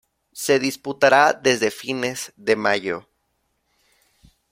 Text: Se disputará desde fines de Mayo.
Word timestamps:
Se 0.33 0.57
disputará 0.57 1.31
desde 1.31 1.69
fines 1.69 2.33
de 2.35 2.55
Mayo. 2.55 3.07